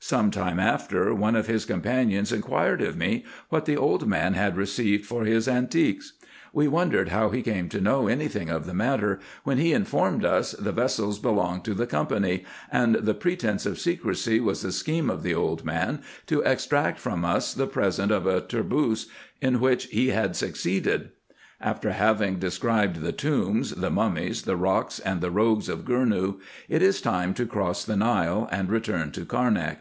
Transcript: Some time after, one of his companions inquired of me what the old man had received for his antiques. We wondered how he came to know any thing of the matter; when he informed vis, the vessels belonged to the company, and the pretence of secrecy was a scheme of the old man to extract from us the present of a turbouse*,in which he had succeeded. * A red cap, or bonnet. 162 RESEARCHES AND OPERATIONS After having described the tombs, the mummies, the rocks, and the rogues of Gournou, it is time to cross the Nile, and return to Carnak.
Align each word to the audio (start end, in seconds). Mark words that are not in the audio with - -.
Some 0.00 0.30
time 0.30 0.60
after, 0.60 1.12
one 1.12 1.34
of 1.34 1.48
his 1.48 1.64
companions 1.64 2.30
inquired 2.32 2.80
of 2.80 2.96
me 2.96 3.24
what 3.48 3.64
the 3.64 3.76
old 3.76 4.06
man 4.06 4.34
had 4.34 4.56
received 4.56 5.04
for 5.04 5.24
his 5.24 5.48
antiques. 5.48 6.12
We 6.52 6.68
wondered 6.68 7.08
how 7.08 7.30
he 7.30 7.42
came 7.42 7.68
to 7.70 7.80
know 7.80 8.06
any 8.06 8.28
thing 8.28 8.48
of 8.48 8.64
the 8.64 8.72
matter; 8.72 9.18
when 9.42 9.58
he 9.58 9.72
informed 9.72 10.22
vis, 10.22 10.52
the 10.52 10.70
vessels 10.70 11.18
belonged 11.18 11.64
to 11.64 11.74
the 11.74 11.84
company, 11.86 12.44
and 12.70 12.94
the 12.94 13.12
pretence 13.12 13.66
of 13.66 13.76
secrecy 13.80 14.38
was 14.38 14.62
a 14.62 14.70
scheme 14.70 15.10
of 15.10 15.24
the 15.24 15.34
old 15.34 15.64
man 15.64 16.00
to 16.28 16.42
extract 16.42 17.00
from 17.00 17.24
us 17.24 17.52
the 17.52 17.66
present 17.66 18.12
of 18.12 18.24
a 18.24 18.40
turbouse*,in 18.40 19.58
which 19.60 19.86
he 19.86 20.10
had 20.10 20.36
succeeded. 20.36 21.00
* 21.00 21.00
A 21.00 21.02
red 21.02 21.02
cap, 21.08 21.10
or 21.10 21.18
bonnet. 21.88 21.98
162 21.98 22.46
RESEARCHES 22.70 22.70
AND 22.70 22.70
OPERATIONS 22.70 22.70
After 22.70 22.70
having 22.70 23.00
described 23.00 23.00
the 23.00 23.12
tombs, 23.12 23.70
the 23.74 23.90
mummies, 23.90 24.42
the 24.42 24.56
rocks, 24.56 25.00
and 25.00 25.20
the 25.20 25.32
rogues 25.32 25.68
of 25.68 25.80
Gournou, 25.84 26.38
it 26.68 26.82
is 26.82 27.00
time 27.00 27.34
to 27.34 27.44
cross 27.44 27.84
the 27.84 27.96
Nile, 27.96 28.48
and 28.52 28.70
return 28.70 29.10
to 29.10 29.26
Carnak. 29.26 29.78